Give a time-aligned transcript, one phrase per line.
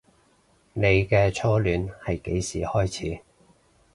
[0.73, 3.19] 你嘅初戀係幾時開始